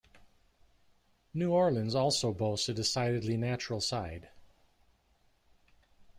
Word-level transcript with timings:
New 1.31 1.51
Orleans 1.51 1.93
also 1.93 2.33
boasts 2.33 2.67
a 2.67 2.73
decidedly 2.73 3.37
natural 3.37 3.79
side. 3.79 4.29